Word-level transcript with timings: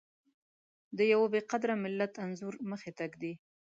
د 0.97 0.99
يوه 1.11 1.27
بې 1.33 1.41
قدره 1.51 1.75
ملت 1.83 2.13
انځور 2.23 2.53
مخې 2.71 2.91
ته 2.97 3.03
ږدي. 3.11 3.33